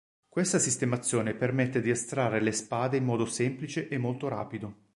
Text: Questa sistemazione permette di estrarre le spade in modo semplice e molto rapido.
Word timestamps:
Questa 0.27 0.57
sistemazione 0.57 1.35
permette 1.35 1.79
di 1.79 1.91
estrarre 1.91 2.41
le 2.41 2.51
spade 2.53 2.97
in 2.97 3.03
modo 3.03 3.27
semplice 3.27 3.87
e 3.87 3.99
molto 3.99 4.29
rapido. 4.29 4.75